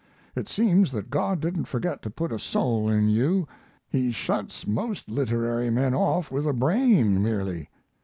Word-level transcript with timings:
It 0.35 0.49
seems 0.49 0.91
that 0.93 1.11
God 1.11 1.39
didn't 1.41 1.65
forget 1.65 2.01
to 2.01 2.09
put 2.09 2.31
a 2.31 2.39
soul 2.39 2.89
in 2.89 3.07
you. 3.07 3.47
He 3.87 4.09
shuts 4.09 4.65
most 4.65 5.07
literary 5.09 5.69
men 5.69 5.93
off 5.93 6.31
with 6.31 6.47
a 6.47 6.53
brain, 6.53 7.21
merely. 7.21 7.69